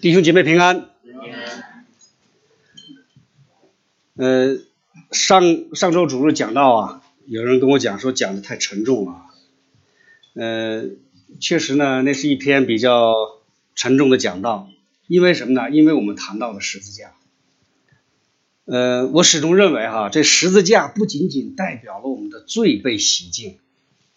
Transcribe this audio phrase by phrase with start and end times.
[0.00, 0.90] 弟兄姐妹平安。
[4.14, 4.58] 呃，
[5.10, 9.22] 上上周主日讲到啊，有人跟我讲说讲的太沉重了。
[10.34, 10.84] 呃，
[11.40, 13.14] 确实呢，那是一篇比较
[13.74, 14.68] 沉重的讲道。
[15.08, 15.70] 因为什么呢？
[15.70, 17.14] 因为我们谈到了十字架。
[18.66, 23.58] 呃，我始终认为哈，这十字架不仅仅代表了我们的罪被洗净，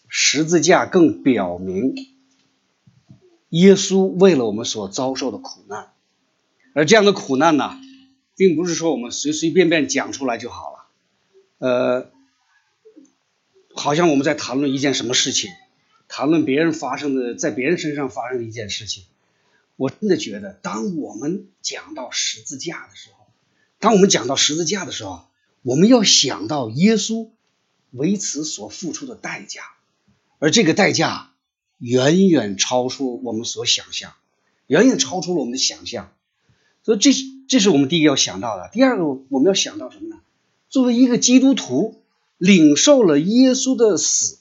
[0.09, 1.95] 十字架更表明。
[3.51, 5.91] 耶稣为了我们所遭受的苦难，
[6.73, 7.77] 而这样的苦难呢，
[8.37, 10.87] 并不是说我们随随便便讲出来就好了。
[11.57, 12.09] 呃，
[13.75, 15.51] 好像我们在谈论一件什么事情，
[16.07, 19.03] 谈论别人发生的，在别人身上发生的一件事情。
[19.75, 23.27] 我真的觉得，当我们讲到十字架的时候，
[23.79, 25.25] 当我们讲到十字架的时候，
[25.61, 27.27] 我们要想到耶稣
[27.91, 29.63] 为此所付出的代价，
[30.39, 31.30] 而这个代价。
[31.81, 34.13] 远远超出我们所想象，
[34.67, 36.13] 远远超出了我们的想象，
[36.83, 38.69] 所以这是这是我们第一个要想到的。
[38.71, 40.21] 第二个我们要想到什么呢？
[40.69, 41.99] 作为一个基督徒，
[42.37, 44.37] 领受了耶稣的死，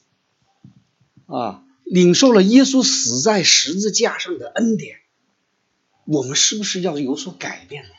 [1.24, 4.98] 啊，领受了耶稣死在十字架上的恩典，
[6.04, 7.91] 我们是不是要有所改变呢？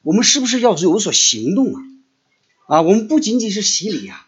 [0.00, 1.82] 我们是不是要有所行动啊？
[2.68, 4.26] 啊，我们不仅仅是洗礼啊，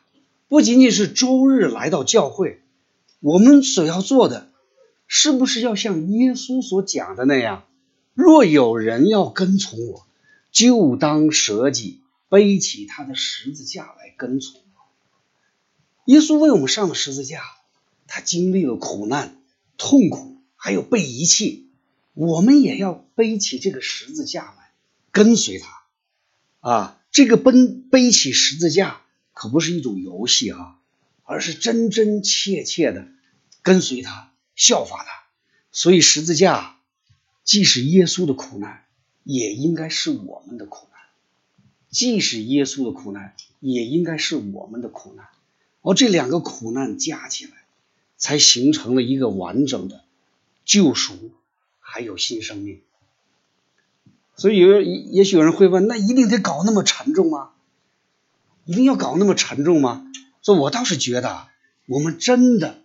[0.48, 2.60] 不仅仅是周日来到教会。
[3.24, 4.50] 我们所要做的，
[5.06, 7.64] 是不是要像耶稣所讲的那样？
[8.12, 10.06] 若有人要跟从我，
[10.52, 16.12] 就当舍己，背起他的十字架来跟从我。
[16.12, 17.40] 耶稣为我们上了十字架，
[18.06, 19.38] 他经历了苦难、
[19.78, 21.70] 痛苦，还有被遗弃。
[22.12, 24.70] 我们也要背起这个十字架来
[25.12, 25.82] 跟随他。
[26.60, 29.00] 啊，这个奔背起十字架
[29.32, 30.76] 可不是一种游戏啊，
[31.22, 33.08] 而是真真切切的。
[33.64, 35.24] 跟随他，效法他，
[35.72, 36.76] 所以十字架
[37.42, 38.84] 既是耶稣的苦难，
[39.24, 41.00] 也应该是我们的苦难；
[41.90, 45.26] 既是耶稣的苦难，也应该是我们的苦难。
[45.80, 47.52] 而这两个苦难加起来，
[48.18, 50.04] 才形成了一个完整的
[50.66, 51.32] 救赎，
[51.80, 52.82] 还有新生命。
[54.36, 57.52] 所以有也许有人会问：那一定得搞那么沉重吗？
[58.66, 60.12] 一定要搞那么沉重吗？
[60.42, 61.48] 所以我倒是觉得，
[61.86, 62.83] 我们真的。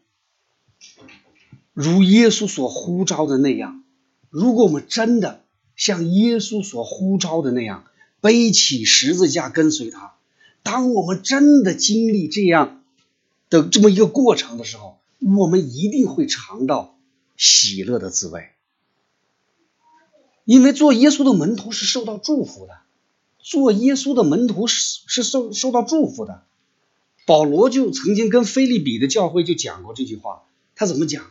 [1.73, 3.84] 如耶稣所呼召的那样，
[4.29, 5.44] 如果我们真的
[5.75, 7.85] 像耶稣所呼召的那样
[8.22, 10.16] 背起十字架跟随他，
[10.62, 12.84] 当我们真的经历这样
[13.50, 15.00] 的这么一个过程的时候，
[15.38, 16.97] 我们一定会尝到
[17.38, 18.50] 喜乐的滋味。
[20.44, 22.79] 因为做耶稣的门徒是受到祝福的，
[23.40, 26.44] 做耶稣的门徒是是受受到祝福的。
[27.25, 30.44] 保罗就曾经跟菲利比的教会就讲过这句话，
[30.79, 31.29] 他怎么讲的？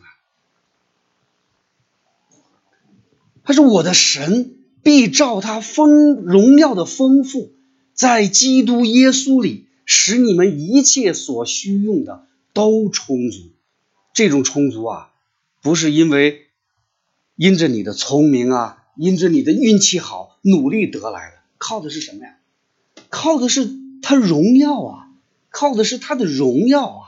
[3.45, 7.53] 他说：“我的神必照他丰荣耀的丰富，
[7.95, 13.39] 在基督耶稣里，使你们一切所需用的都充足。
[14.13, 15.13] 这种充足啊，
[15.63, 16.49] 不是因为
[17.35, 22.37] 因着你的聪明啊，因着你的运气好，努力得来的，靠的是什么呀？
[23.09, 23.67] 靠的是
[24.03, 25.09] 他荣耀啊，
[25.49, 27.05] 靠的是他的荣耀啊。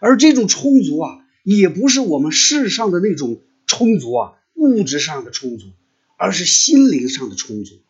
[0.00, 5.66] 而这种充足啊，也不是我们世上的那种充足啊，物质上的充足。”
[6.14, 7.80] 而是心灵上的充足，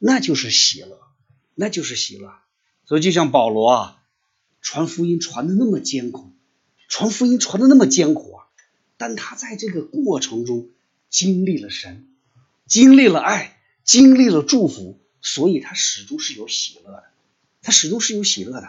[0.00, 0.98] 那就是喜乐，
[1.54, 2.32] 那就是喜乐。
[2.84, 4.02] 所以，就像保罗啊，
[4.60, 6.32] 传福音传的那么艰苦，
[6.88, 8.46] 传福音传的那么艰苦啊，
[8.96, 10.70] 但他在这个过程中
[11.10, 12.08] 经历了神，
[12.66, 17.04] 经历了爱，经历了祝福，所以他始终是有喜乐的，
[17.62, 18.68] 他始终是有喜乐的。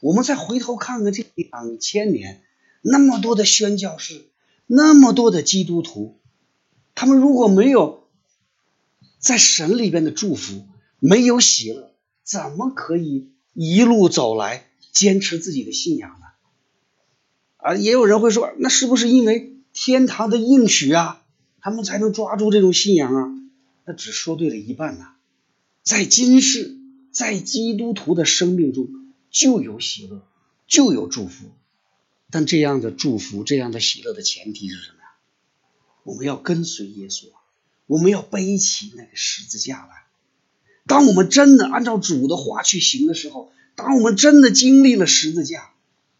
[0.00, 2.42] 我们再回头看看这两千年，
[2.90, 4.26] 那么多的宣教士，
[4.66, 6.18] 那么多的基督徒，
[6.94, 7.98] 他们如果没有。
[9.20, 10.64] 在神里边的祝福
[11.00, 16.26] 没有喜乐，怎么可以一路走来坚持自己的信仰呢？
[17.56, 21.24] 啊，也有人会说，那是不是因为天堂的应许啊，
[21.60, 23.28] 他们才能抓住这种信仰啊？
[23.84, 25.08] 那只说对了一半呢。
[25.82, 26.76] 在今世，
[27.10, 28.88] 在基督徒的生命中
[29.32, 30.22] 就有喜乐，
[30.68, 31.46] 就有祝福。
[32.30, 35.14] 但这样的祝福，这样的喜乐的前提是什么呀？
[36.02, 37.30] 我们要跟随耶稣。
[37.86, 40.04] 我们要背起那个十字架来。
[40.86, 45.70] 当我们真的按照主的话去行的时候，当我们真的经历了十字架，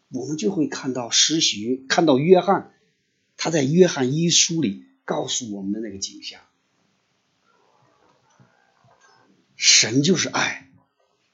[0.09, 2.73] 我们就会看到施许，看到约翰，
[3.37, 6.41] 他在约翰一书里告诉我们的那个景象：
[9.55, 10.71] 神就是爱，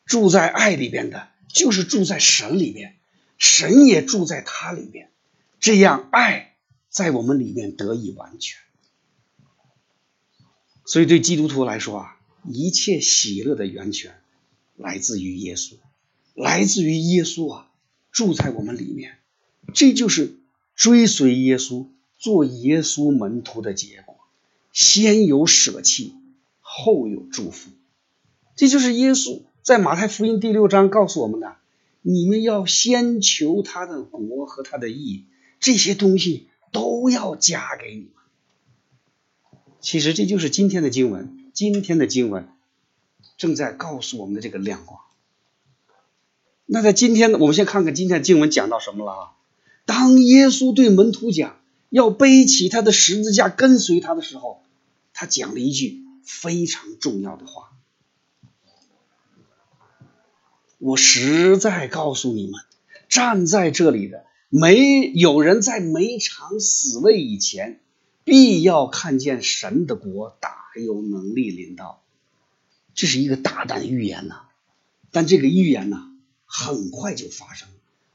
[0.05, 2.97] 住在爱里边的，就是住在神里边，
[3.37, 5.09] 神也住在他里面，
[5.59, 6.55] 这样爱
[6.89, 8.59] 在我们里面得以完全。
[10.85, 14.15] 所以对基督徒来说啊，一切喜乐的源泉
[14.75, 15.75] 来自于耶稣，
[16.33, 17.71] 来自于耶稣啊，
[18.11, 19.17] 住在我们里面，
[19.73, 20.37] 这就是
[20.75, 21.87] 追随耶稣、
[22.17, 24.15] 做耶稣门徒的结果。
[24.71, 26.13] 先有舍弃，
[26.59, 27.71] 后有祝福，
[28.55, 31.55] 这就是耶稣在马太福音第六章告诉我们的：
[32.07, 35.25] 你们要先求他的国和他的义，
[35.59, 38.11] 这些东西都要加给你们。
[39.81, 42.47] 其实这就是今天的经文，今天的经文
[43.37, 44.99] 正在告诉我们的这个亮光。
[46.67, 49.31] 那在今天，我们先看看今天的经文讲到什么了啊？
[49.85, 51.59] 当耶稣对门徒讲
[51.89, 54.61] 要背起他的十字架跟随他的时候。
[55.17, 57.71] 他讲了一句非常重要的话
[60.77, 62.61] ：“我实在告诉你们，
[63.09, 67.79] 站在这里的没有人在没尝死味以前，
[68.23, 70.49] 必要看见神的国大
[70.83, 72.03] 有能力临到。”
[72.93, 74.43] 这是一个大胆预言呐！
[75.11, 76.11] 但这个预言呐，
[76.45, 77.67] 很快就发生，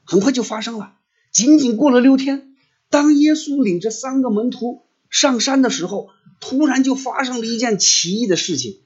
[0.03, 0.97] 很快就发生了。
[1.31, 2.55] 仅仅过了六天，
[2.89, 6.09] 当耶稣领着三个门徒上山的时候。
[6.43, 8.79] 突然就发生了一件奇异的事情，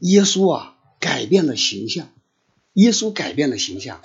[0.00, 2.10] 耶稣啊改变了形象，
[2.74, 4.00] 耶稣改变了形象，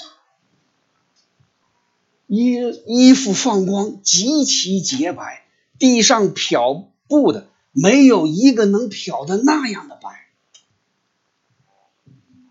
[2.28, 2.58] 衣
[2.88, 5.46] 衣服放光，极其洁白，
[5.78, 10.28] 地上漂布的没有一个能漂的那样的白。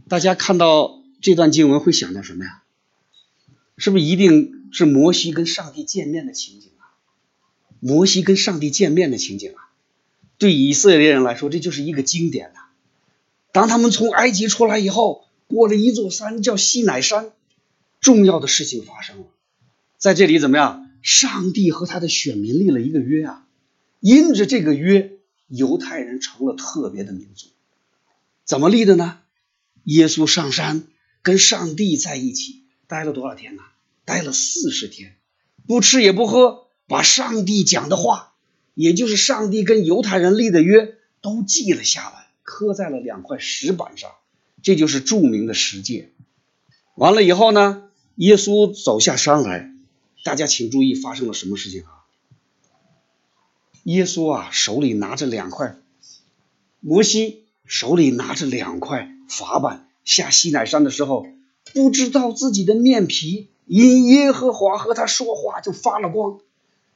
[0.09, 2.63] 大家看到这段经文会想到什么呀？
[3.77, 6.95] 是不是一定是摩西跟上帝见面的情景啊？
[7.81, 9.73] 摩西跟上帝见面的情景啊？
[10.39, 12.61] 对以色列人来说，这就是一个经典呐。
[13.51, 17.33] 当他们从埃及出来以后，过了一座山叫西乃山，
[18.01, 19.27] 重要的事情发生了。
[19.99, 20.91] 在这里怎么样？
[21.03, 23.47] 上帝和他的选民立了一个约啊，
[24.01, 25.13] 因着这个约，
[25.49, 27.49] 犹太人成了特别的民族。
[28.45, 29.19] 怎么立的呢？
[29.85, 30.85] 耶稣上山
[31.23, 33.63] 跟上帝在一起待了多少天呢？
[34.07, 35.17] 待了四十天，
[35.67, 38.33] 不吃也不喝，把上帝讲的话。
[38.75, 44.11] 也就是上帝跟犹太人立的约都记了下来，刻在了两块石板上，
[44.65, 46.11] 这就是著名的十诫。
[46.97, 47.85] 完了以后呢，
[48.17, 49.71] 耶稣走下山来，
[50.25, 52.03] 大家请注意发生了什么事情啊？
[53.85, 55.77] 耶稣啊手里拿着两块，
[56.81, 61.27] 摩西手里拿着两块法板下西乃山的时候，
[61.75, 66.41] 不知道自己的面皮因耶和华和他说话就发了光。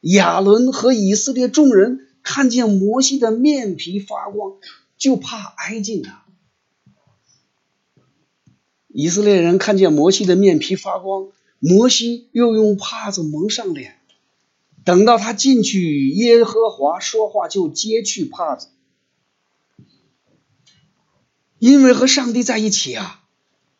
[0.00, 4.52] 亚伦和以色列众人看见摩西的面皮发光，
[4.96, 6.24] 就怕挨近他。
[9.00, 11.28] 以色列人看见摩西的面皮发光，
[11.60, 13.94] 摩西又用帕子蒙上脸。
[14.84, 18.70] 等到他进去，耶和华说话就揭去帕子，
[21.60, 23.22] 因为和上帝在一起啊，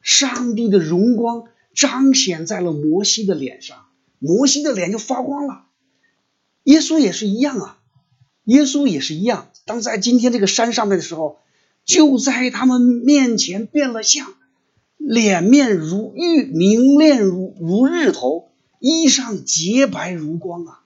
[0.01, 3.87] 上帝的荣光彰显在了摩西的脸上，
[4.21, 5.65] 摩西的脸就发光了。
[6.63, 7.81] 耶稣也是一样啊，
[8.45, 9.51] 耶稣也是一样。
[9.65, 11.41] 当在今天这个山上面的时候，
[11.85, 14.33] 就在他们面前变了相，
[15.09, 20.83] 脸面如玉，明亮如如日头，衣裳洁白如光啊！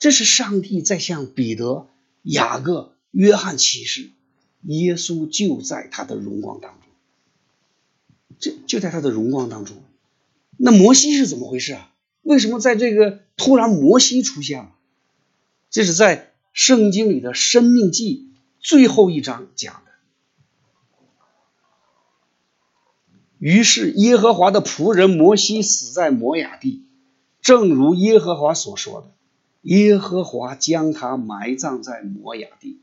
[0.00, 1.86] 这是上帝在向彼得、
[2.24, 4.10] 雅各、约翰启示，
[4.62, 6.88] 耶稣就在他的荣光当中，
[8.40, 9.76] 就就在他的荣光当中。
[10.56, 11.92] 那摩西是怎么回事啊？
[12.22, 14.72] 为什么在这个突然摩西出现了？
[15.70, 19.83] 这是在圣经里的《生命记》最后一章讲
[23.44, 26.86] 于是耶和华的仆人摩西死在摩亚地，
[27.42, 29.12] 正如耶和华所说的，
[29.60, 32.80] 耶和华将他埋葬在摩亚地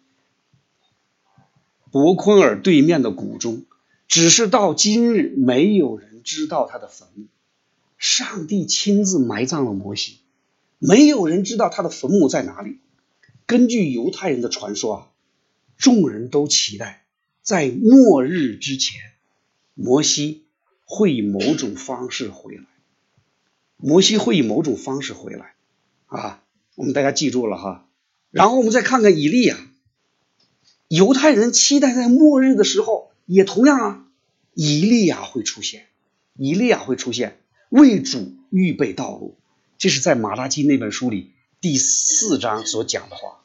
[1.90, 3.64] 伯昆尔对面的谷中。
[4.08, 7.26] 只是到今日，没有人知道他的坟墓。
[7.98, 10.20] 上帝亲自埋葬了摩西。
[10.78, 12.78] 没有人知道他的坟墓在哪里。
[13.48, 15.08] 根据犹太人的传说啊，
[15.80, 17.04] 众人都期待
[17.42, 19.02] 在末日之前，
[19.74, 20.41] 摩西
[20.94, 22.66] 会以某种方式回来。
[23.78, 25.54] 摩西会以某种方式回来
[26.08, 26.44] 啊，
[26.76, 27.88] 我们大家记住了哈。
[28.30, 29.58] 然后我们再看看以利亚，
[30.90, 34.06] 犹太人期待在末日的时候，也同样啊，
[34.54, 35.88] 以利亚会出现，
[36.36, 39.38] 以利亚会出现，为主预备道路。
[39.78, 41.32] 这是在马拉基那本书里
[41.62, 43.40] 第四章所讲的话。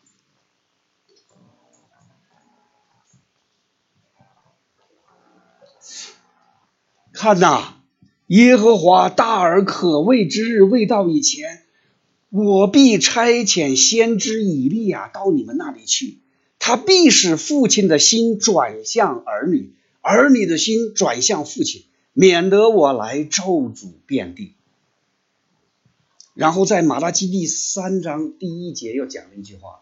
[7.16, 7.76] 看呐，
[8.26, 11.62] 耶和华大而可畏之日未到以前，
[12.28, 16.18] 我必差遣先知以利亚到你们那里去。
[16.58, 23.42] 他必使父亲的心转向儿女，儿女的心转向父亲，免得我来咒
[23.75, 24.52] 诅遍地。
[26.35, 29.80] 然后在马拉基第三章第一节又讲了一句话：“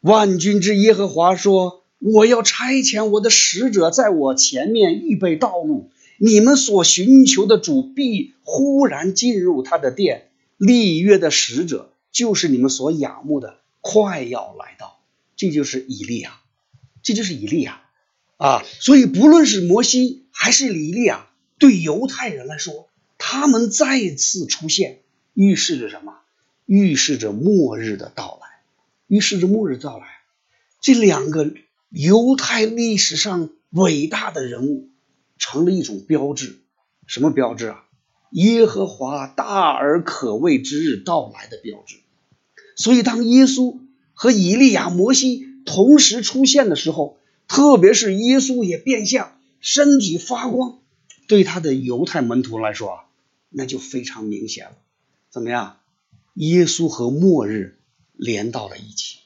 [0.00, 10.28] 万军之耶和华说，我要差遣我的使者在我前面预备道路，你们所寻求的主必忽然进入他的殿。
[10.56, 14.98] 立约的使者就是你们所仰慕的，快要来到。
[15.36, 16.40] 这就是以利亚，
[17.02, 17.82] 这就是以利亚。”
[18.38, 21.26] 啊，所以不论是摩西还是以利亚，
[21.58, 22.88] 对犹太人来说，
[23.18, 25.00] 他们再次出现，
[25.34, 26.14] 预示着什么？
[26.66, 28.47] 预示着末日的到来，
[29.08, 30.06] 预示着末日到来。
[30.80, 31.52] 这两个
[31.90, 34.88] 犹太历史上伟大的人物，
[35.38, 36.60] 成了一种标志。
[37.06, 37.84] 什么标志啊？
[38.32, 41.96] 耶和华大而可畏之日到来的标志。
[42.76, 43.78] 所以，当耶稣
[44.12, 50.78] 和以利亚、摩西同时出现的时候，特别是耶稣也变相，身体发光，
[51.26, 53.04] 对他的犹太门徒来说啊，
[53.48, 54.76] 那就非常明显了。
[55.30, 55.78] 怎么样？
[56.34, 57.77] 耶稣和末日
[58.18, 59.20] 连到了一起，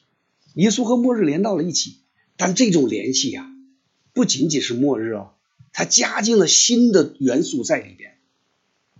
[0.54, 1.96] 耶稣和末日连到了一起。
[2.36, 3.50] 但这种联系啊，
[4.12, 5.32] 不仅仅是末日哦，
[5.72, 8.18] 它加进了新的元素在里边。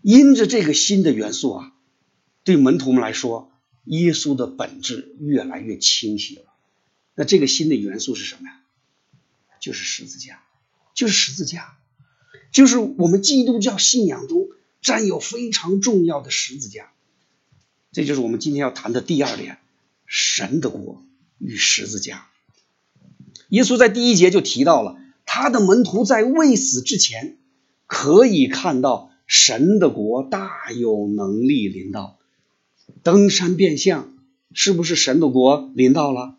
[0.01, 1.73] 因着这个新的元素啊，
[2.45, 3.53] 对门徒们来说，
[3.85, 6.45] 耶稣的本质越来越清晰了。
[7.15, 8.61] 那这个新的元素是什么呀？
[9.61, 10.43] 就是十字架，
[10.95, 11.77] 就是十字架，
[12.51, 14.49] 就是我们基督教信仰中
[14.81, 16.93] 占有非常重要的十字架。
[17.93, 19.59] 这就是我们今天要谈的第二点：
[20.15, 21.03] 神的国
[21.39, 22.27] 与十字架。
[23.49, 27.39] 耶稣在第一节就提到了，他的门徒在未死之前
[27.87, 32.19] 可以看到神的国大有能力临到。
[33.03, 34.13] 登山变相
[34.53, 36.37] 是不是神的国临到了？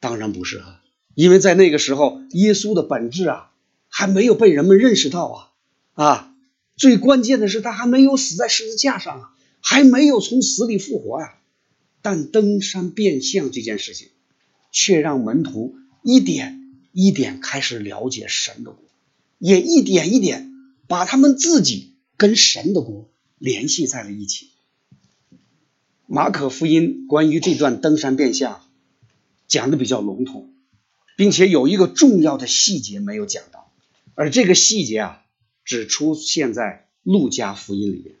[0.00, 0.80] 当然不是啊。
[1.14, 3.50] 因为在那个时候，耶稣的本质啊
[3.88, 5.50] 还没有被人们认识到啊
[5.92, 6.34] 啊！
[6.74, 11.34] 最关键的是，他还没有死在十字架上啊，还没有从死里复活呀。
[12.04, 14.08] 但登山变相这件事情，
[14.70, 18.84] 却让门徒一点一点开始了解神的国，
[19.38, 20.52] 也一点一点
[20.86, 23.08] 把他们自己跟神的国
[23.38, 24.50] 联系在了一起。
[26.06, 28.60] 马可福音关于这段登山变相
[29.48, 30.50] 讲的比较笼统。
[31.16, 33.70] 并且有一个重要的细节没有讲到，
[34.16, 35.22] 而这个细节啊，
[35.64, 38.16] 只出现在路加福音里面。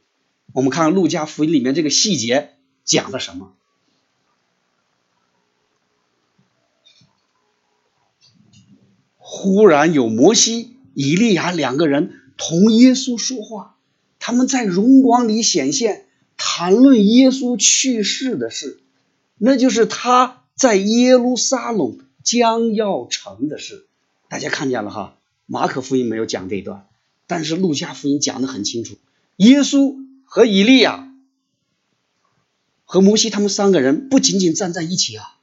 [0.52, 2.50] 我们看看路加福音里面这个细节
[2.84, 3.52] 讲了什么。
[9.36, 13.76] 忽然有摩西、以利亚两个人同耶稣说话，
[14.18, 18.80] 他们在荣光里显现，谈论耶稣去世的事，
[19.38, 21.98] 那就是他在耶路撒冷。
[22.24, 23.84] 将要成的事，
[24.30, 25.18] 大家看见了哈。
[25.44, 26.86] 马可福音没有讲这一段，
[27.26, 28.96] 但是路加福音讲的很清楚。
[29.36, 31.12] 耶稣和以利亚
[32.86, 35.36] 和摩西他们三个人不仅仅站在一起啊，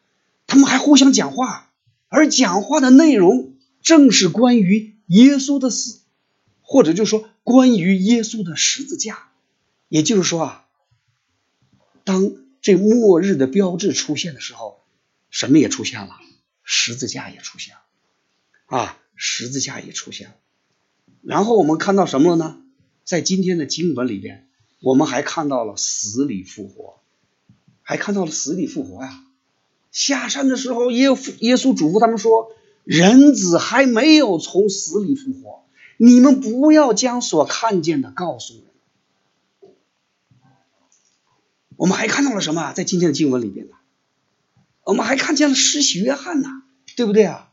[0.47, 1.69] 他们还互相讲话，
[2.09, 3.50] 而讲话的内容
[3.81, 5.99] 正是关于耶稣的死，
[6.61, 9.29] 或者就说关于耶稣的十字架。
[9.89, 10.65] 也就是说啊，
[12.03, 14.81] 当这末日的标志出现的时候，
[15.29, 16.15] 什么也出现了。
[16.63, 17.81] 十字架也出现了，
[18.77, 20.35] 啊，十字架也出现了。
[21.21, 22.61] 然后我们看到什么了呢？
[23.03, 24.47] 在今天的经文里边，
[24.79, 27.01] 我们还看到了死里复活，
[27.81, 29.25] 还看到了死里复活呀。
[29.91, 31.07] 下山的时候，耶
[31.39, 35.63] 耶稣嘱咐他们说：“人子还没有从死里复活，
[35.97, 38.63] 你们不要将所看见的告诉人。”
[41.77, 42.73] 我们还看到了什么？
[42.73, 43.73] 在今天的经文里边呢？
[44.83, 46.63] 我们还看见了施洗约翰呐，
[46.95, 47.49] 对不对啊？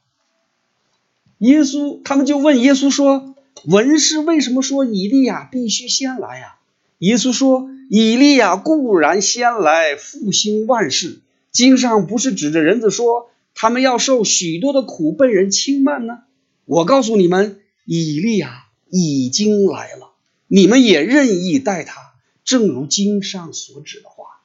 [1.38, 6.56] 耶稣他们就问耶稣说：“文士为什么说以利亚必须先来呀？”
[6.98, 11.20] 耶稣说：“以利亚固然先来复兴万事，
[11.52, 16.20] 经上不是指着人子说他们要受许多的苦，被人轻慢呢？
[16.64, 20.12] 我告诉你们，以利亚已经来了，
[20.46, 24.42] 你们也任意待他，正如经上所指的话，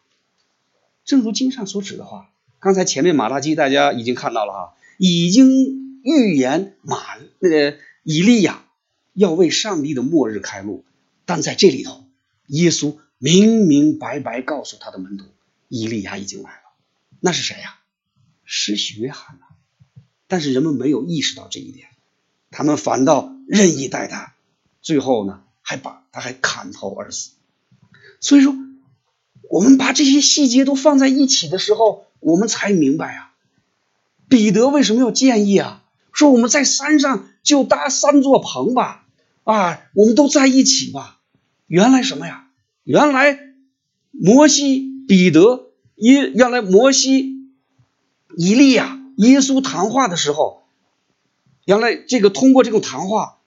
[1.05, 6.98] 正如经上所指的话。”刚才前面马拉基大家已经看到了哈，已经预言马
[7.38, 8.65] 那个以利亚
[9.13, 10.86] 要为上帝的末日开路，
[11.25, 12.03] 但在这里头，
[12.48, 15.25] 耶稣明明白白告诉他的门徒，
[15.67, 16.74] 以利亚已经来了，
[17.20, 17.77] 那是谁呀？
[18.55, 19.45] 施洗约翰呐。
[20.27, 21.88] 但是人们没有意识到这一点，
[22.51, 24.36] 他们反倒任意待他，
[24.81, 27.31] 最后呢还把他还砍头而死。
[28.19, 28.55] 所以说，
[29.50, 33.33] 我们把这些细节都放在一起的时候，我们才明白啊，
[34.29, 35.83] 彼得为什么要建议啊？
[36.13, 39.07] 说我们在山上就搭三座棚吧，
[39.43, 41.19] 啊，我们都在一起吧。
[41.65, 42.48] 原来什么呀？
[42.83, 43.39] 原来
[44.12, 47.33] 摩西、彼得、耶，原来摩西、
[48.38, 50.63] 以利亚、耶稣谈话的时候，
[51.66, 53.38] 原来这个通过这种谈话，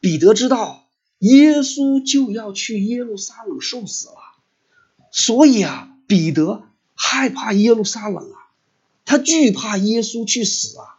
[0.00, 0.86] 彼得知道
[1.18, 4.14] 耶稣就要去耶路撒冷受死了，
[5.10, 6.62] 所以啊，彼得
[6.94, 8.48] 害怕耶路撒冷啊，
[9.04, 10.96] 他惧怕耶稣去死啊。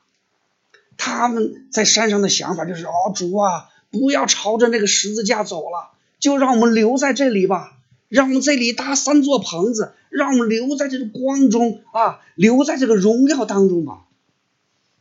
[0.97, 14.05] 他们在山上的想法就是：哦，主啊，不要朝着那个十字架走了，就让我们留在这里吧，让我们这里搭三座棚子，让我们留在这个光中啊，留在这个荣耀当中吧。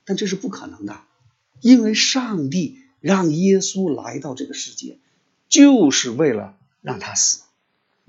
[0.04, 1.00] 但这是不可能的，
[1.60, 4.98] 因为上帝让耶稣来到这个世界，
[5.48, 7.42] 就是为了让他死，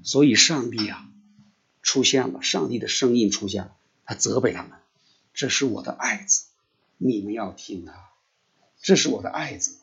[0.04, 1.10] 所以上帝啊
[1.82, 4.72] 出现了，上帝的声音出现了，他责备他们：
[5.34, 6.46] 这是我的爱子。
[6.98, 7.94] 你们要听他，
[8.80, 9.78] 这是我的爱子，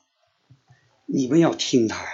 [1.04, 2.10] 你们要听他呀。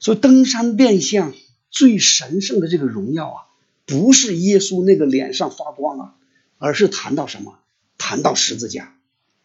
[0.00, 1.32] 所以登山变相
[1.70, 3.38] 最神圣的这个荣耀啊，
[3.86, 6.14] 不是耶稣那个脸上发光啊，
[6.58, 7.58] 而是谈到什么？
[7.98, 8.94] 谈到十字架，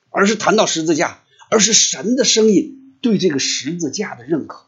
[0.09, 4.65] 而是谈到十字架，而是神的声音对这个十字架的认可。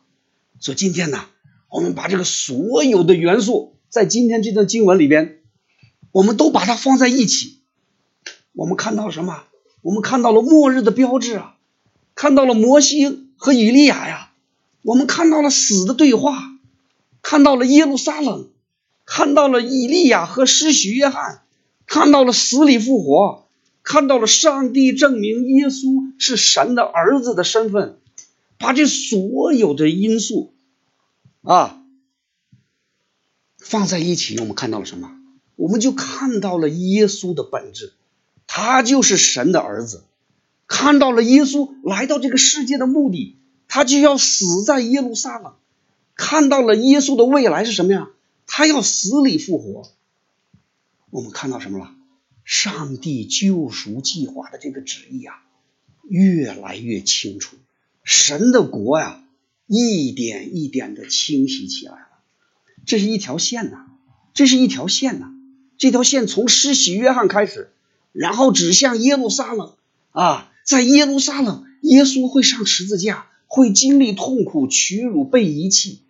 [0.59, 1.25] 所以今天呢，
[1.69, 5.39] 我们把这个所有的元素在今天这段经文里边，
[6.11, 7.59] 我们都把它放在一起，
[8.53, 9.43] 我们看到什么？
[9.81, 11.55] 我们看到了末日的标志啊，
[12.13, 14.31] 看到了摩西和以利亚呀，
[14.83, 16.37] 我们看到了死的对话，
[17.23, 18.49] 看到了耶路撒冷，
[19.05, 21.41] 看到了以利亚和施洗约翰，
[21.85, 23.47] 看到了死里复活，
[23.83, 27.97] 看到了上帝证明耶稣是神的儿子的身份，
[28.57, 30.53] 把这所有的因素
[31.43, 31.81] 啊
[33.57, 35.11] 放在一起，我们看到了什么？
[35.55, 37.93] 我们就看到了耶稣的本质。
[38.47, 40.03] 他就是神的儿子，
[40.67, 43.37] 看到了耶稣来到这个世界的目的，
[43.67, 45.53] 他就要死在耶路撒冷。
[46.15, 48.09] 看到了耶稣的未来是什么呀？
[48.53, 49.89] 他要死里复活。
[51.09, 51.95] 我们看到什么了？
[52.43, 55.41] 上帝救赎计划的这个旨意啊，
[56.03, 57.55] 越来越清楚。
[58.03, 59.23] 神的国呀，
[59.67, 62.07] 一点一点的清晰起来了。
[62.85, 63.85] 这是一条线呐，
[64.33, 65.33] 这是一条线呐。
[65.77, 67.71] 这条线从施洗约翰开始。
[68.11, 69.75] 然后指向耶路撒冷
[70.09, 76.01] 啊，在耶路撒冷，耶稣会上十字架，会经历痛苦、屈辱、被遗弃。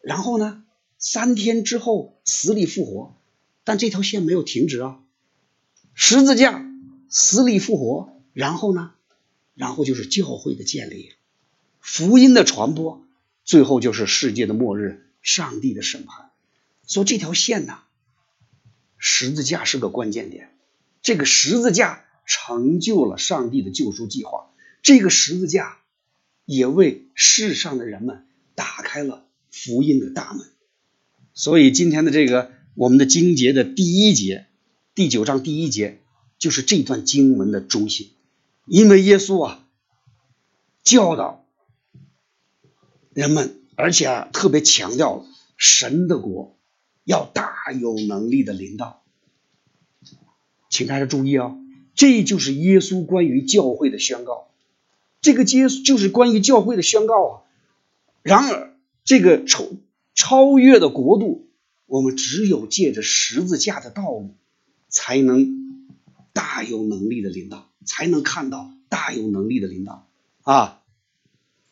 [0.00, 0.62] 然后呢，
[1.08, 3.16] 三天之后死里复活。
[3.62, 4.98] 但这条线没有停止啊，
[5.94, 6.68] 十字架、
[7.08, 8.92] 死里复活，然后呢，
[9.54, 11.12] 然后就是教会的建立，
[11.78, 13.06] 福音的传播，
[13.44, 16.30] 最后就是世界的末日，上帝的审判。
[16.82, 17.78] 所以这条线呢，
[18.98, 20.56] 十字架是个关键点。
[21.02, 24.50] 这个十字架成就了上帝的救赎计划，
[24.82, 25.78] 这个十字架
[26.44, 30.48] 也为世上的人们打开了福音的大门。
[31.36, 34.46] 所以今天的这个我们的经节的第一节，
[34.94, 36.00] 第九章第一节
[36.38, 38.10] 就是这段经文的中心，
[38.64, 39.62] 因为耶稣啊
[40.82, 41.44] 教导
[43.12, 45.26] 人们，而且啊特别强调
[45.58, 46.56] 神的国
[47.04, 49.02] 要大有能力的临到。
[50.70, 51.54] 请大家注意啊，
[51.94, 54.48] 这就是耶稣关于教会的宣告，
[55.20, 57.32] 这个耶稣就是关于教会的宣告啊。
[58.22, 59.76] 然而，这个丑
[60.16, 61.46] 超越的国度，
[61.86, 64.34] 我们只有借着十字架的道路，
[64.88, 65.92] 才能
[66.32, 70.08] 大有能力的领导，才能看到大有能力的领导
[70.42, 70.82] 啊。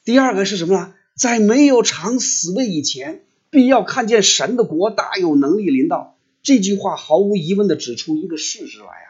[0.04, 0.94] 第二个是什么呢？
[1.16, 6.18] 在没有尝死味以前，必要看见神的国大有能力领导。
[6.42, 9.08] 这句话毫无疑问的指出一个事实来啊，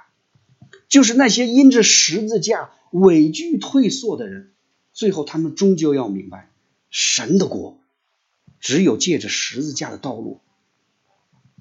[0.89, 4.53] 就是那些因着十字架畏惧退缩的人，
[4.93, 6.51] 最后他们终究要明白，
[6.91, 7.81] 神的国
[8.65, 10.41] 只有借着十字架的道路，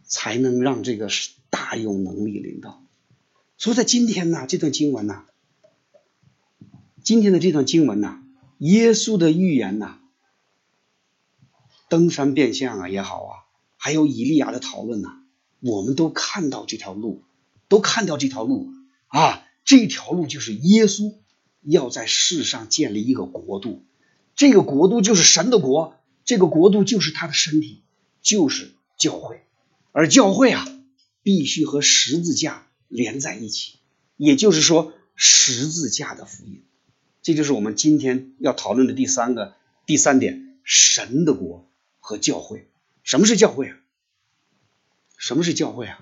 [0.06, 1.10] 才能让这个
[1.50, 2.82] 大有能力领导。
[3.58, 5.26] 所以在今天呢，这段经文呢，
[7.04, 8.24] 今天的这段经文呢，
[8.60, 10.00] 耶稣的预言呢，
[11.90, 13.32] 登山变相啊也好啊，
[13.76, 15.10] 还有以利亚的讨论呢。
[15.60, 17.22] 我们都看到这条路，
[17.68, 18.70] 都看到这条路
[19.08, 19.46] 啊！
[19.66, 21.16] 这条路就是耶稣
[21.62, 23.84] 要在世上建立一个国度，
[24.36, 27.82] 这个国度就是神的国，这个国度就是他的身体，
[28.22, 29.44] 就是教会。
[29.92, 30.66] 而教会啊，
[31.22, 33.80] 必须和十字架连在一起，
[34.18, 36.64] 也就是说，十字架的福音。
[37.22, 39.56] 这就是我们今天要讨论的第三个、
[39.86, 42.68] 第三点：神的国和教会。
[43.04, 43.78] 什么是教会啊？
[45.18, 46.00] 什么是教会啊？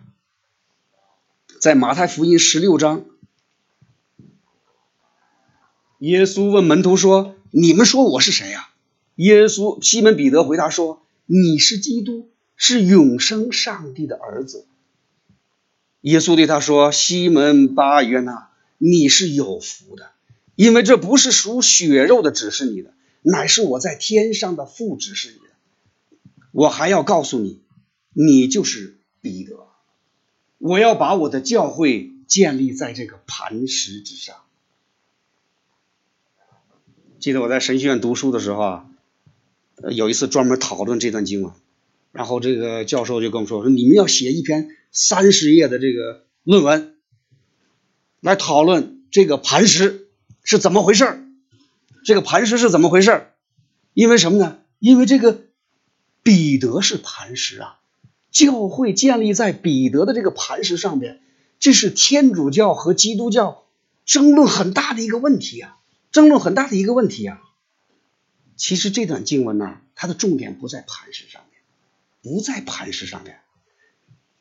[1.60, 3.06] 在马太福音十六章，
[6.00, 8.70] 耶稣问门徒说：“你们说我是谁呀？”
[9.22, 14.66] 耶稣西门彼得回答说：“你是基督，是永生上帝的儿子。”
[16.02, 20.10] 耶稣对他说：“西门巴约纳，你是有福的，
[20.56, 25.54] 因为这不是属血肉的指示你的，乃是我在天上的父指示你的。
[26.52, 27.62] 我还要告诉你，
[28.14, 29.68] 你就是彼得，
[30.58, 34.36] 我要把我的教会建立在这个磐石之上。”
[37.20, 38.91] 记得我在神学院读书的时候啊，
[39.90, 41.54] 有一次专门讨论这段经文，
[42.12, 46.98] 然后这个教授就跟我们说：“说你们要写一篇。”三十页的这个论文
[48.20, 50.10] 来讨论这个磐石
[50.44, 51.24] 是怎么回事
[52.04, 53.28] 这个磐石是怎么回事
[53.94, 54.58] 因为什么呢？
[54.80, 55.44] 因为这个
[56.24, 57.80] 彼得是磐石啊，
[58.32, 61.22] 教会建立在彼得的这个磐石上边，
[61.62, 63.64] 这是天主教和基督教
[64.06, 65.78] 争论很大的一个问题啊，
[66.12, 67.40] 争论很大的一个问题啊。
[68.62, 71.64] 其实这段经文呢，它的重点不在磐石上面，
[72.22, 73.40] 不在磐石上面。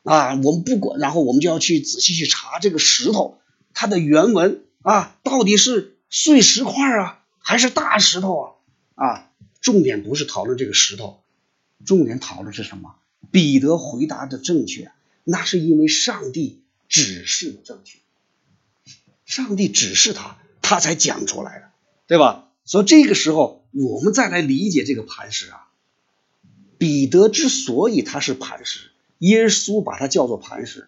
[0.03, 3.39] 啊，我们不管，然后我们就要去仔细去查这个石头，
[3.73, 8.39] 它的原文啊，到底是碎石块啊，还是大石头
[8.93, 9.03] 啊？
[9.07, 11.23] 啊，重点不是讨论这个石头，
[11.83, 12.93] 重点讨论是什么？
[13.31, 14.91] 彼得回答的正确，
[15.23, 17.97] 那是因为上帝指示的正确，
[19.25, 21.71] 上帝指示他，他才讲出来的，
[22.05, 22.49] 对吧？
[22.65, 25.67] 所以这个时候，我们再来理解这个磐石啊，
[26.77, 28.91] 彼得之所以他是磐石。
[29.19, 30.87] 耶稣把他叫做磐石，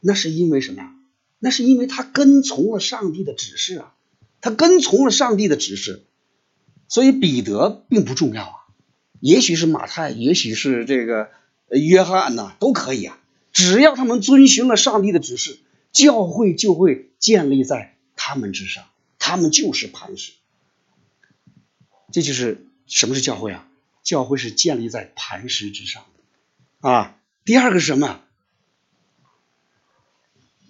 [0.00, 0.94] 那是因为什么呀？
[1.38, 3.94] 那是因为他跟从了上帝的指示啊，
[4.40, 6.02] 他跟从了上帝的指示，
[6.88, 8.54] 所以彼得并不重要啊。
[9.20, 11.28] 也许是马太，也许是这个
[11.68, 13.20] 约翰呐，都可以啊。
[13.52, 15.58] 只要他们遵循了上帝的指示，
[15.92, 18.84] 教会就会建立在他们之上，
[19.18, 20.32] 他们就是磐石。
[22.14, 23.66] 这就是什么是教会啊？
[24.04, 26.04] 教会是建立在磐石之上
[26.80, 27.16] 的啊。
[27.44, 28.20] 第二个是什么？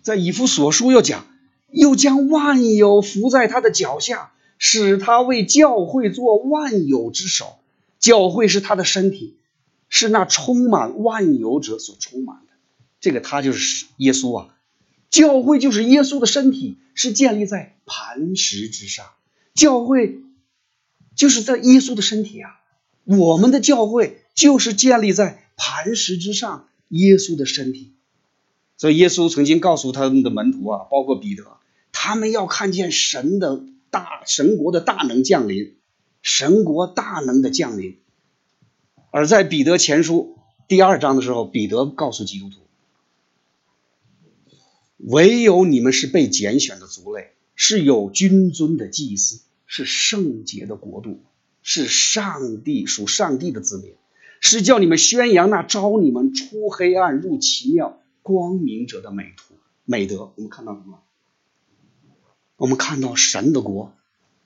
[0.01, 1.27] 在以弗所书又讲，
[1.71, 7.59] 又将万有伏在他的脚下，使他为教会做万有之首。
[7.99, 9.37] 教会是他的身体，
[9.91, 12.55] 是那充满万有者所充满的。
[13.01, 14.57] 这个他就是耶稣啊！
[15.11, 19.05] 教会就是耶稣的身体，是建立在磐石之上。
[19.53, 20.21] 教会
[21.15, 22.61] 就是在耶稣的身体啊！
[23.05, 25.41] 我们的教会就是建立在。
[25.57, 27.93] 磐石之上，耶稣的身体。
[28.77, 31.45] 所以耶稣曾经告诉他们的门徒啊，包括彼得，
[31.93, 35.77] 他们要看见神的大神国的大能降临，
[36.23, 37.99] 神国大能的降临。
[39.13, 42.57] 而在彼得前书第二章的时候，彼得告诉基督徒：
[44.99, 51.23] 唯有你们是被拣选的族类，是有君尊的祭司，是圣洁的国度，
[51.63, 53.95] 是上帝属上帝的子民。
[54.41, 60.33] 是叫你们宣扬那招你们出黑暗入奇妙光明者的美图美德。
[60.37, 61.03] 我们看到什么？
[62.57, 63.95] 我们看到神的国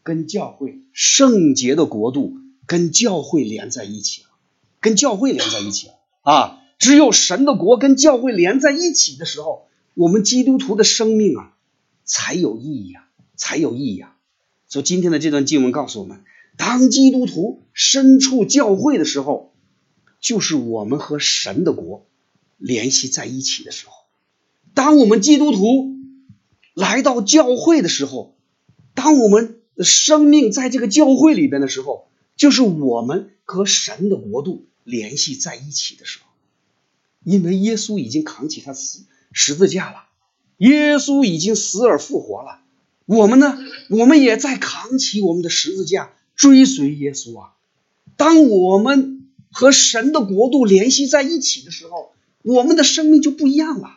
[0.04, 4.28] 跟教会圣洁的国度跟教会连在一起了，
[4.80, 6.60] 跟教会连在一起了啊！
[6.78, 11.56] 只有神的国跟教会连在一起的时候，我们基督徒的生命啊
[12.04, 14.16] 才有意义啊，才有意义啊！
[14.68, 16.22] 所以今天的这段经文告诉我们，
[16.56, 19.52] 当基督徒身处教会的时候。
[20.20, 22.04] 就是我们和神的国
[22.56, 23.92] 联系在一起的时候，
[24.74, 25.94] 当我们基督徒
[26.74, 28.34] 来到教会的时候，
[28.94, 36.26] 当我们的生命在这个教会里边的时候，就是我们和神的国度联系在一起的时候。
[37.22, 40.06] 因为耶稣已经扛起他死十字架了，
[40.56, 42.60] 耶稣已经死而复活了，
[43.08, 47.50] 我们呢，我们也在扛起我们的十字架追随耶稣啊。
[48.16, 49.16] 当我们。
[49.50, 53.88] 和神的国度联系在一起的时候，我们的生命就不一样了。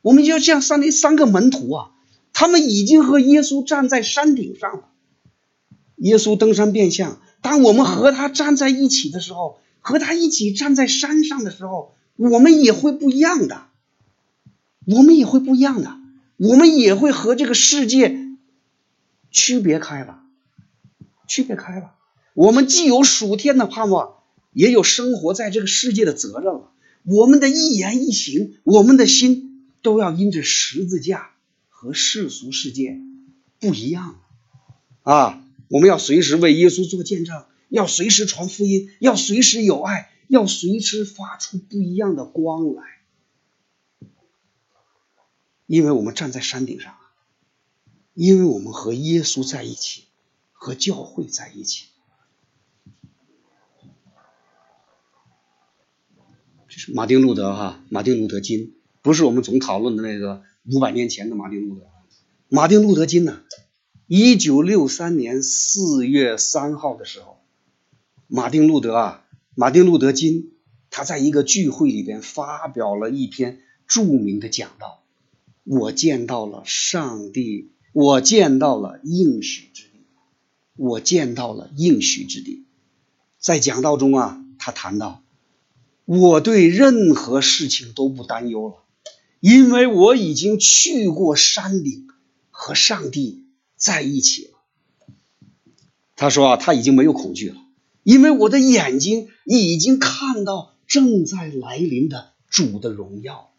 [0.00, 1.90] 我们就像三那三个门徒啊，
[2.32, 4.88] 他们已经和耶稣站在山顶上了。
[5.96, 13.66] 耶稣登山变相，当我们和他站在一起的时候，和他一起站在山上的时候，我们也会不一样的。
[14.86, 15.98] 我们也会不一样的，
[16.38, 18.17] 我们也会和这个世界
[19.30, 20.22] 区别开了，
[21.26, 21.94] 区别开了。
[22.34, 24.16] 我们既有属天的盼望。
[24.54, 26.72] 也有生活在这个世界的责任了。
[27.04, 31.30] 我们的一言一行，我们的心都要因着十字架
[31.68, 32.98] 和世俗世界
[33.60, 34.18] 不一样
[35.02, 35.44] 啊！
[35.68, 42.82] 我们要随时为耶稣做见证，要随时传福音，要随时有爱，要随时发出不一样的光来。
[45.66, 46.96] 因为我们站在山顶上，
[48.18, 50.02] 因为我们和耶稣在一起，
[50.50, 51.86] 和教会在一起。
[56.66, 61.86] 这是马丁路德哈，马丁路德金，不是我们总讨论的那个五百年前的马丁路德。
[62.48, 63.40] 马丁路德金呢？
[64.08, 67.38] 一九六三年四月三号的时候，
[68.26, 70.54] 马丁路德啊，马丁路德金，
[70.90, 75.04] 他在一个聚会里边发表了一篇著名的讲道。
[75.62, 80.00] 我见到了上帝，我见到了应许之地，
[80.76, 82.64] 我见到了应许之地。
[83.38, 85.22] 在讲道中啊，他谈到。
[86.04, 88.76] 我对任何事情都不担忧了，
[89.40, 92.08] 因为我已经去过山顶，
[92.50, 93.44] 和上帝
[93.76, 94.58] 在一起了。
[96.16, 97.56] 他说啊，他已经没有恐惧了，
[98.04, 103.50] 因为我的眼睛已经看到正在来临的主的荣耀。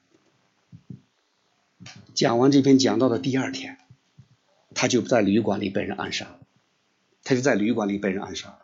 [2.16, 3.78] 讲完这篇讲道的第二天，
[4.74, 6.40] 他就在旅馆里被人暗杀了，
[7.24, 8.60] 他就在旅馆里被人暗杀了。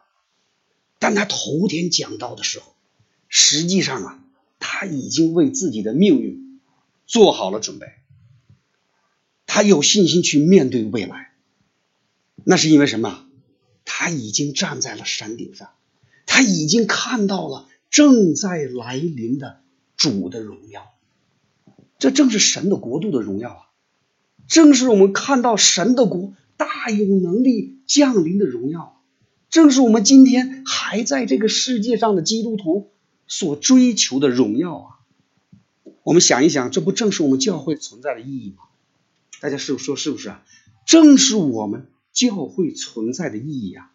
[0.99, 2.73] 但他头天讲到的时候。
[3.27, 4.23] 实际上啊，
[4.59, 6.61] 他已经为自己的命运
[7.05, 7.87] 做好了准备，
[9.47, 11.31] 他有信心去面对未来。
[12.45, 13.27] 那是因为什么？
[13.83, 15.71] 他已经站在了山顶上，
[16.27, 19.63] 他已经看到了正在来临的
[19.97, 20.93] 主的荣耀。
[21.97, 23.69] 这正是神的国度的荣耀啊！
[24.47, 29.01] 正是我们看到神的国大有能力降临的荣耀，
[29.49, 32.91] 正是我们今天还在这个世界上的基督徒。
[33.27, 34.89] 所追求的荣耀啊！
[36.03, 38.65] 我们想一想，这不正是我们教会存在的意义吗？
[39.41, 40.45] 大家是说是不是啊？
[40.85, 43.89] 正是我们教会存在的意义啊！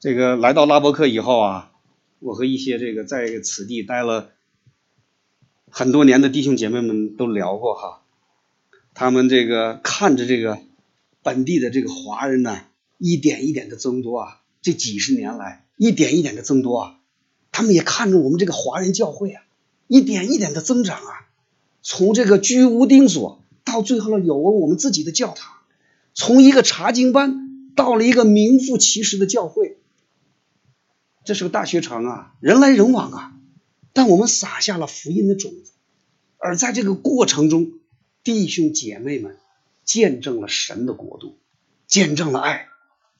[0.00, 1.72] 这个来到拉伯克以后啊，
[2.18, 4.32] 我和一些这个在此地待了
[5.70, 7.99] 很多年的弟兄姐妹们都聊过哈，
[9.00, 10.58] 他们这个看着这个
[11.22, 12.60] 本地的这个华人呢，
[12.98, 16.98] 一点一点的增多啊，这几十年来一点一点的增多啊。
[17.50, 19.42] 他们也看着我们这个华人教会啊，
[19.86, 21.28] 一点一点的增长啊，
[21.80, 25.50] 从这个居无定所到最后呢有了我们自己的教堂，
[26.12, 29.78] 从一个查经班到了一个名副其实的教会。
[31.24, 33.32] 这是个大学城啊，人来人往啊，
[33.94, 35.72] 但我们撒下了福音的种子，
[36.36, 37.70] 而在这个过程中，
[38.22, 39.36] 弟兄姐妹们
[39.84, 41.38] 见证了神的国度，
[41.86, 42.68] 见证了爱，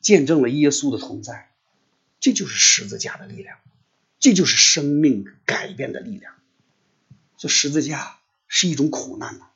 [0.00, 1.50] 见证了耶稣的同在，
[2.20, 3.56] 这就是十字架的力量。
[4.18, 6.34] 这就是生命改变的力量。
[7.38, 9.46] 这十字架是一种苦难呐，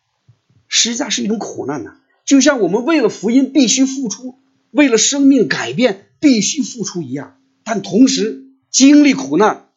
[0.68, 1.98] 十字架是一种苦难呐。
[2.24, 4.38] 就像我们为了福音必须付出，
[4.70, 7.38] 为了生命改变必须付出一样。
[7.62, 9.68] 但同时经历苦难，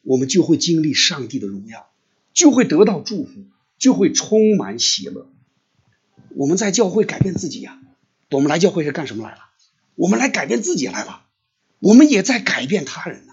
[0.00, 1.90] 我们就会经历上帝的荣耀，
[2.32, 3.44] 就会得到祝福，
[3.82, 5.28] 就会充满喜乐。
[6.36, 7.80] 我们在教会改变自己呀，
[8.30, 9.38] 我们来教会是干什么来了？
[9.96, 11.24] 我们来改变自己来了，
[11.80, 13.32] 我们也在改变他人呢。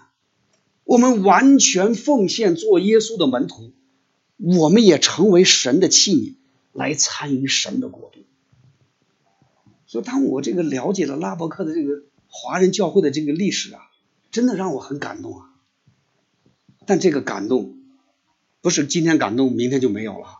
[0.82, 3.72] 我们完全奉献做耶稣的门徒，
[4.38, 6.34] 我们也成为神的器皿，
[6.72, 8.24] 来参与神的国度。
[9.86, 13.82] 所以，当我这个了解了拉伯克的这个华人教会的这个历史啊，
[14.32, 15.46] 真的让我很感动啊。
[16.86, 17.78] 但这个感动
[18.60, 20.39] 不是今天感动，明天就没有了。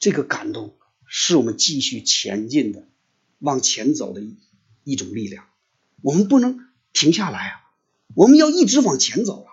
[0.00, 0.74] 这个感动
[1.06, 2.88] 是我们继续前进的、
[3.38, 4.34] 往前走的一
[4.82, 5.44] 一种力量。
[6.00, 6.58] 我们不能
[6.92, 7.60] 停下来啊，
[8.14, 9.48] 我们要一直往前走啊。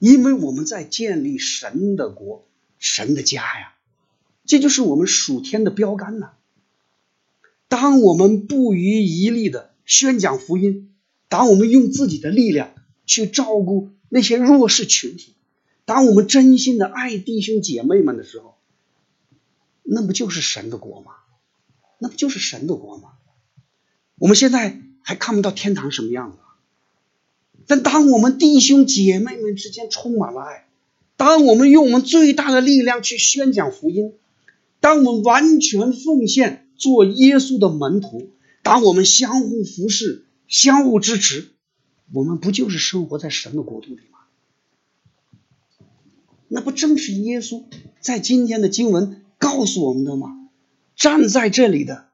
[0.00, 2.46] 因为我们在建立神的国、
[2.78, 3.74] 神的家呀，
[4.44, 6.32] 这就是我们属天的标杆呐。
[7.68, 10.92] 当我们不遗余力的宣讲福音，
[11.28, 12.74] 当我们用自己的力量
[13.06, 15.34] 去照顾那些弱势群体，
[15.84, 18.57] 当我们真心的爱弟兄姐妹们的时候，
[19.90, 21.12] 那不就是神的国吗？
[21.98, 23.12] 那不就是神的国吗？
[24.18, 26.38] 我们现在还看不到天堂什么样子。
[27.66, 30.68] 但当我们弟兄姐妹们之间充满了爱，
[31.16, 34.12] 当我们用我们最大的力量去宣讲福音，
[34.80, 38.30] 当我们完全奉献做耶稣的门徒，
[38.62, 41.48] 当我们相互服侍、相互支持，
[42.12, 44.18] 我们不就是生活在神的国度里吗？
[46.48, 47.64] 那不正是耶稣
[48.00, 50.50] 在今天的经文告诉我们的吗？
[50.96, 52.08] 站在这里的，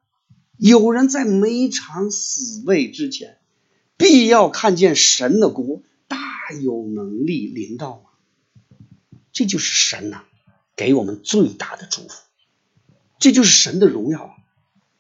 [0.59, 3.39] 有人在每一场死位之前。
[3.97, 6.19] 必要看见神的国大
[6.61, 8.05] 有能力临到？
[9.33, 10.25] 这就是神呐，
[10.75, 12.15] 给我们最大的祝福，
[13.21, 14.35] 这就是神的荣耀啊，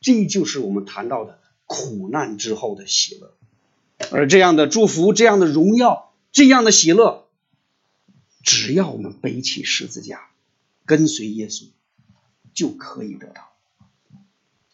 [0.01, 3.35] 这就是我们谈到的苦难之后的喜乐。
[4.13, 7.27] 而这样的祝福、这样的荣耀、这样的喜乐，
[8.45, 10.31] 只要我们背起十字架，
[10.85, 11.67] 跟随耶稣，
[12.55, 13.53] 就可以得到。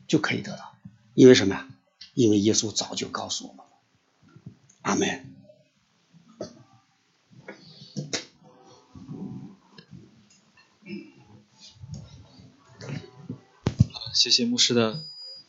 [0.06, 0.76] 就可以得到。
[1.14, 1.68] 因为什么呀？
[2.14, 3.72] 因为耶稣早就告诉我们了。
[4.82, 5.34] 阿门。
[14.12, 15.00] 谢谢牧师的